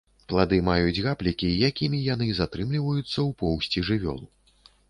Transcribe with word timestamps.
Плады 0.31 0.57
маюць 0.69 1.03
гаплікі, 1.07 1.49
якімі 1.69 2.01
яны 2.13 2.31
затрымліваюцца 2.39 3.09
ў 3.09 3.29
поўсці 3.43 3.89
жывёл. 3.93 4.19